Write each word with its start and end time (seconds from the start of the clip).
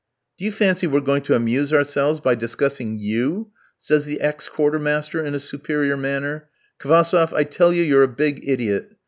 "Do 0.35 0.45
you 0.45 0.51
fancy 0.51 0.87
we're 0.87 1.01
going 1.01 1.21
to 1.25 1.35
amuse 1.35 1.71
ourselves 1.71 2.19
by 2.19 2.33
discussing 2.33 2.97
you?" 2.97 3.51
says 3.77 4.07
the 4.07 4.19
ex 4.19 4.49
quartermaster 4.49 5.23
in 5.23 5.35
a 5.35 5.39
superior 5.39 5.95
manner. 5.95 6.45
"Kvassoff, 6.79 7.31
I 7.33 7.43
tell 7.43 7.71
you 7.71 7.83
you're 7.83 8.01
a 8.01 8.07
big 8.07 8.41
idiot! 8.43 8.95